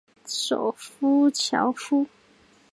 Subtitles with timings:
[0.25, 2.07] 首府焦夫。